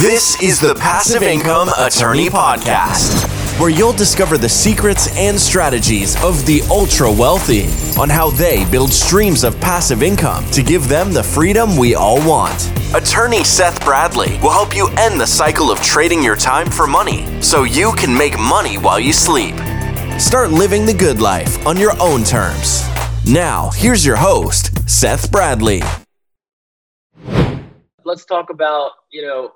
This 0.00 0.40
is 0.42 0.58
the 0.58 0.74
Passive 0.76 1.22
Income 1.22 1.68
Attorney 1.76 2.30
Podcast, 2.30 3.60
where 3.60 3.68
you'll 3.68 3.92
discover 3.92 4.38
the 4.38 4.48
secrets 4.48 5.14
and 5.14 5.38
strategies 5.38 6.16
of 6.24 6.46
the 6.46 6.62
ultra 6.70 7.12
wealthy 7.12 7.66
on 8.00 8.08
how 8.08 8.30
they 8.30 8.64
build 8.70 8.94
streams 8.94 9.44
of 9.44 9.60
passive 9.60 10.02
income 10.02 10.46
to 10.52 10.62
give 10.62 10.88
them 10.88 11.12
the 11.12 11.22
freedom 11.22 11.76
we 11.76 11.94
all 11.94 12.16
want. 12.26 12.72
Attorney 12.94 13.44
Seth 13.44 13.84
Bradley 13.84 14.38
will 14.38 14.52
help 14.52 14.74
you 14.74 14.88
end 14.96 15.20
the 15.20 15.26
cycle 15.26 15.70
of 15.70 15.82
trading 15.82 16.22
your 16.22 16.34
time 16.34 16.70
for 16.70 16.86
money 16.86 17.26
so 17.42 17.64
you 17.64 17.92
can 17.92 18.16
make 18.16 18.38
money 18.38 18.78
while 18.78 18.98
you 18.98 19.12
sleep. 19.12 19.54
Start 20.18 20.50
living 20.50 20.86
the 20.86 20.94
good 20.94 21.20
life 21.20 21.66
on 21.66 21.76
your 21.76 21.92
own 22.00 22.24
terms. 22.24 22.88
Now, 23.26 23.68
here's 23.74 24.06
your 24.06 24.16
host, 24.16 24.88
Seth 24.88 25.30
Bradley. 25.30 25.82
Let's 28.02 28.24
talk 28.24 28.48
about, 28.48 28.92
you 29.10 29.20
know, 29.20 29.52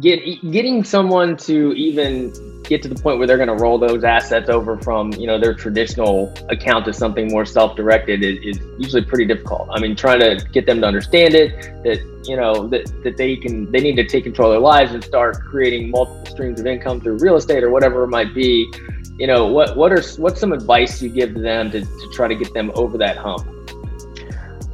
get 0.00 0.20
getting 0.50 0.82
someone 0.82 1.36
to 1.36 1.72
even 1.74 2.32
get 2.64 2.82
to 2.82 2.88
the 2.88 2.94
point 2.94 3.18
where 3.18 3.26
they're 3.26 3.36
going 3.36 3.48
to 3.48 3.62
roll 3.62 3.78
those 3.78 4.02
assets 4.02 4.48
over 4.48 4.76
from 4.78 5.12
you 5.12 5.26
know 5.26 5.38
their 5.38 5.54
traditional 5.54 6.34
account 6.48 6.84
to 6.84 6.92
something 6.92 7.28
more 7.28 7.44
self-directed 7.44 8.22
is, 8.22 8.56
is, 8.56 8.62
usually 8.78 9.02
pretty 9.02 9.24
difficult. 9.24 9.68
I 9.72 9.80
mean 9.80 9.94
trying 9.94 10.20
to 10.20 10.44
get 10.52 10.66
them 10.66 10.80
to 10.80 10.86
understand 10.86 11.34
it 11.34 11.60
that 11.84 12.22
you 12.24 12.36
know 12.36 12.66
that, 12.68 12.90
that 13.04 13.16
they 13.16 13.36
can 13.36 13.70
they 13.70 13.80
need 13.80 13.96
to 13.96 14.04
take 14.04 14.24
control 14.24 14.50
of 14.50 14.54
their 14.54 14.60
lives 14.60 14.92
and 14.92 15.02
start 15.02 15.40
creating 15.40 15.90
multiple 15.90 16.26
streams 16.26 16.60
of 16.60 16.66
income 16.66 17.00
through 17.00 17.18
real 17.18 17.36
estate 17.36 17.62
or 17.62 17.70
whatever 17.70 18.04
it 18.04 18.08
might 18.08 18.34
be. 18.34 18.70
You 19.18 19.28
know 19.28 19.46
what 19.46 19.76
what 19.76 19.92
are 19.92 20.02
what's 20.18 20.40
some 20.40 20.52
advice 20.52 21.00
you 21.00 21.08
give 21.08 21.34
to 21.34 21.40
them 21.40 21.70
to, 21.70 21.80
to 21.80 22.10
try 22.12 22.28
to 22.28 22.34
get 22.34 22.52
them 22.52 22.72
over 22.74 22.98
that 22.98 23.16
hump 23.16 23.46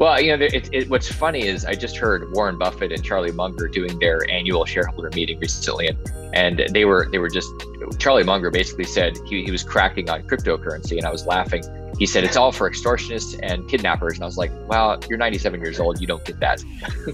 well, 0.02 0.20
you 0.20 0.36
know, 0.36 0.44
it, 0.44 0.68
it, 0.72 0.90
what's 0.90 1.08
funny 1.12 1.46
is 1.46 1.64
I 1.64 1.74
just 1.74 1.96
heard 1.96 2.32
Warren 2.32 2.58
Buffett 2.58 2.90
and 2.90 3.04
Charlie 3.04 3.30
Munger 3.30 3.68
doing 3.68 4.00
their 4.00 4.28
annual 4.28 4.64
shareholder 4.64 5.10
meeting 5.14 5.38
recently, 5.38 5.86
and, 5.86 6.58
and 6.58 6.74
they 6.74 6.84
were 6.84 7.08
they 7.12 7.18
were 7.18 7.28
just 7.28 7.48
Charlie 8.00 8.24
Munger 8.24 8.50
basically 8.50 8.82
said 8.82 9.16
he, 9.28 9.44
he 9.44 9.52
was 9.52 9.62
cracking 9.62 10.10
on 10.10 10.24
cryptocurrency, 10.24 10.96
and 10.96 11.06
I 11.06 11.12
was 11.12 11.24
laughing. 11.24 11.62
He 12.00 12.06
said 12.06 12.24
it's 12.24 12.36
all 12.36 12.50
for 12.50 12.68
extortionists 12.68 13.38
and 13.44 13.68
kidnappers, 13.68 14.14
and 14.14 14.24
I 14.24 14.26
was 14.26 14.36
like, 14.36 14.50
"Well, 14.66 14.98
you're 15.08 15.18
97 15.18 15.60
years 15.60 15.78
old, 15.78 16.00
you 16.00 16.08
don't 16.08 16.24
get 16.24 16.40
that." 16.40 16.64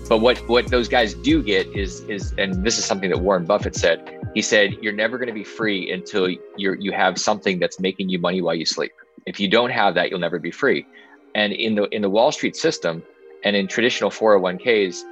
but 0.08 0.22
what 0.22 0.38
what 0.48 0.68
those 0.68 0.88
guys 0.88 1.12
do 1.12 1.42
get 1.42 1.66
is 1.76 2.00
is, 2.08 2.32
and 2.38 2.64
this 2.64 2.78
is 2.78 2.86
something 2.86 3.10
that 3.10 3.18
Warren 3.18 3.44
Buffett 3.44 3.74
said. 3.74 4.18
He 4.32 4.40
said 4.40 4.78
you're 4.80 4.94
never 4.94 5.18
going 5.18 5.28
to 5.28 5.34
be 5.34 5.44
free 5.44 5.92
until 5.92 6.26
you 6.26 6.74
you 6.80 6.92
have 6.92 7.18
something 7.18 7.58
that's 7.58 7.78
making 7.78 8.08
you 8.08 8.18
money 8.18 8.40
while 8.40 8.54
you 8.54 8.64
sleep. 8.64 8.92
If 9.26 9.38
you 9.38 9.46
don't 9.46 9.68
have 9.68 9.94
that, 9.96 10.08
you'll 10.08 10.20
never 10.20 10.38
be 10.38 10.50
free. 10.50 10.86
And 11.34 11.52
in 11.52 11.74
the 11.74 11.84
in 11.94 12.02
the 12.02 12.10
Wall 12.10 12.32
Street 12.32 12.56
system 12.56 13.02
and 13.44 13.54
in 13.54 13.68
traditional 13.68 14.10
401ks, 14.10 15.02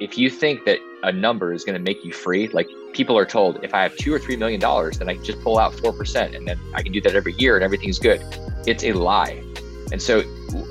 if 0.00 0.18
you 0.18 0.30
think 0.30 0.64
that 0.64 0.78
a 1.02 1.12
number 1.12 1.52
is 1.52 1.64
going 1.64 1.76
to 1.76 1.82
make 1.82 2.04
you 2.04 2.12
free, 2.12 2.48
like 2.48 2.66
people 2.92 3.16
are 3.18 3.26
told, 3.26 3.62
if 3.62 3.74
I 3.74 3.82
have 3.82 3.96
two 3.96 4.12
or 4.12 4.18
three 4.18 4.36
million 4.36 4.60
dollars, 4.60 4.98
then 4.98 5.08
I 5.08 5.14
can 5.14 5.24
just 5.24 5.40
pull 5.42 5.58
out 5.58 5.74
four 5.74 5.92
percent, 5.92 6.34
and 6.34 6.46
then 6.46 6.58
I 6.74 6.82
can 6.82 6.92
do 6.92 7.00
that 7.02 7.14
every 7.14 7.34
year, 7.34 7.56
and 7.56 7.64
everything's 7.64 7.98
good. 7.98 8.22
It's 8.66 8.84
a 8.84 8.92
lie. 8.92 9.42
And 9.94 10.02
so, 10.02 10.24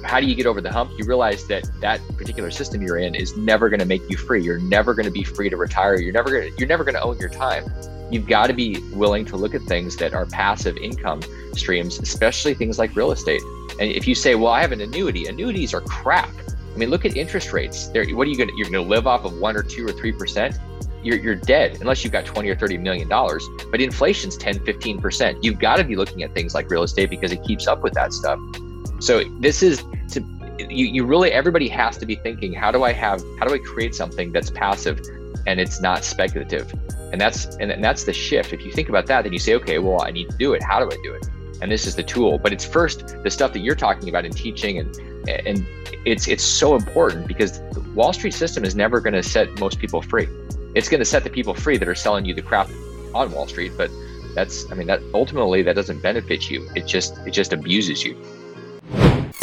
how 0.03 0.19
do 0.19 0.27
you 0.27 0.35
get 0.35 0.45
over 0.45 0.59
the 0.59 0.69
hump? 0.69 0.91
You 0.97 1.05
realize 1.05 1.47
that 1.47 1.63
that 1.79 2.01
particular 2.17 2.51
system 2.51 2.81
you're 2.81 2.97
in 2.97 3.15
is 3.15 3.37
never 3.37 3.69
going 3.69 3.79
to 3.79 3.85
make 3.85 4.01
you 4.09 4.17
free. 4.17 4.43
You're 4.43 4.59
never 4.59 4.93
going 4.93 5.05
to 5.05 5.11
be 5.11 5.23
free 5.23 5.49
to 5.49 5.55
retire. 5.55 5.97
You're 5.97 6.11
never 6.11 6.29
going 6.29 6.51
to 6.51 6.59
you're 6.59 6.67
never 6.67 6.83
going 6.83 6.95
to 6.95 7.01
own 7.01 7.17
your 7.19 7.29
time. 7.29 7.63
You've 8.11 8.27
got 8.27 8.47
to 8.47 8.53
be 8.53 8.81
willing 8.91 9.23
to 9.27 9.37
look 9.37 9.55
at 9.55 9.61
things 9.61 9.95
that 9.95 10.13
are 10.13 10.25
passive 10.25 10.75
income 10.75 11.21
streams, 11.53 11.99
especially 11.99 12.53
things 12.53 12.77
like 12.77 12.97
real 12.97 13.13
estate. 13.13 13.41
And 13.79 13.89
if 13.89 14.09
you 14.09 14.13
say, 14.13 14.35
"Well, 14.35 14.51
I 14.51 14.59
have 14.59 14.73
an 14.73 14.81
annuity," 14.81 15.27
annuities 15.27 15.73
are 15.73 15.79
crap. 15.79 16.29
I 16.73 16.77
mean, 16.77 16.89
look 16.89 17.05
at 17.05 17.15
interest 17.15 17.53
rates. 17.53 17.87
There, 17.87 18.05
what 18.13 18.27
are 18.27 18.29
you 18.29 18.35
going 18.35 18.49
to? 18.49 18.55
You're 18.57 18.69
going 18.69 18.83
to 18.83 18.89
live 18.89 19.07
off 19.07 19.23
of 19.23 19.37
one 19.37 19.55
or 19.55 19.63
two 19.63 19.87
or 19.87 19.93
three 19.93 20.11
percent. 20.11 20.59
You're, 21.01 21.17
you're 21.17 21.35
dead 21.35 21.77
unless 21.79 22.03
you've 22.03 22.11
got 22.11 22.25
20 22.25 22.49
or 22.49 22.55
30 22.57 22.77
million 22.77 23.07
dollars. 23.07 23.47
But 23.71 23.79
inflation's 23.79 24.35
10, 24.35 24.65
15 24.65 24.99
percent. 24.99 25.41
You've 25.45 25.59
got 25.59 25.77
to 25.77 25.85
be 25.85 25.95
looking 25.95 26.23
at 26.23 26.33
things 26.33 26.53
like 26.53 26.69
real 26.69 26.83
estate 26.83 27.09
because 27.09 27.31
it 27.31 27.41
keeps 27.45 27.67
up 27.67 27.83
with 27.83 27.93
that 27.93 28.11
stuff. 28.11 28.37
So 29.03 29.23
this 29.39 29.61
is 29.61 29.83
to 30.11 30.23
you, 30.69 30.85
you 30.85 31.05
really 31.05 31.31
everybody 31.31 31.67
has 31.67 31.97
to 31.97 32.05
be 32.05 32.15
thinking, 32.15 32.53
how 32.53 32.71
do 32.71 32.83
I 32.83 32.93
have 32.93 33.21
how 33.39 33.45
do 33.45 33.53
I 33.53 33.59
create 33.59 33.93
something 33.95 34.31
that's 34.31 34.49
passive 34.49 35.01
and 35.45 35.59
it's 35.59 35.81
not 35.81 36.03
speculative? 36.03 36.73
And 37.11 37.19
that's 37.19 37.45
and, 37.57 37.71
and 37.71 37.83
that's 37.83 38.05
the 38.05 38.13
shift. 38.13 38.53
If 38.53 38.65
you 38.65 38.71
think 38.71 38.89
about 38.89 39.05
that, 39.07 39.23
then 39.23 39.33
you 39.33 39.39
say, 39.39 39.55
okay, 39.55 39.79
well, 39.79 40.01
I 40.01 40.11
need 40.11 40.29
to 40.29 40.37
do 40.37 40.53
it. 40.53 40.63
How 40.63 40.79
do 40.79 40.85
I 40.85 40.97
do 41.03 41.13
it? 41.13 41.27
and 41.63 41.71
this 41.71 41.87
is 41.87 41.95
the 41.95 42.03
tool 42.03 42.37
but 42.37 42.51
it's 42.51 42.65
first 42.65 43.23
the 43.23 43.31
stuff 43.31 43.53
that 43.53 43.59
you're 43.59 43.75
talking 43.75 44.09
about 44.09 44.25
in 44.25 44.31
teaching 44.33 44.79
and 44.79 44.97
and 45.29 45.65
it's 46.05 46.27
it's 46.27 46.43
so 46.43 46.75
important 46.75 47.25
because 47.25 47.59
the 47.71 47.79
wall 47.95 48.11
street 48.11 48.33
system 48.33 48.65
is 48.65 48.75
never 48.75 48.99
going 48.99 49.13
to 49.13 49.23
set 49.23 49.47
most 49.59 49.79
people 49.79 50.01
free 50.01 50.27
it's 50.75 50.89
going 50.89 50.99
to 50.99 51.05
set 51.05 51.23
the 51.23 51.29
people 51.29 51.53
free 51.53 51.77
that 51.77 51.87
are 51.87 51.95
selling 51.95 52.25
you 52.25 52.33
the 52.33 52.41
crap 52.41 52.69
on 53.13 53.31
wall 53.31 53.47
street 53.47 53.71
but 53.77 53.89
that's 54.35 54.69
i 54.71 54.75
mean 54.75 54.87
that 54.87 55.01
ultimately 55.13 55.61
that 55.63 55.75
doesn't 55.75 56.01
benefit 56.01 56.49
you 56.49 56.69
it 56.75 56.85
just 56.85 57.17
it 57.19 57.31
just 57.31 57.53
abuses 57.53 58.03
you 58.03 58.13